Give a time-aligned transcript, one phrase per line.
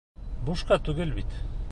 [0.47, 1.37] Бушҡа түгел бит.